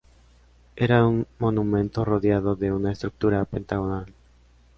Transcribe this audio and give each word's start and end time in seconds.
Era 0.77 1.05
un 1.05 1.27
monumento 1.37 2.03
rodeado 2.03 2.55
de 2.55 2.71
una 2.71 2.91
estructura 2.91 3.45
pentagonal. 3.45 4.11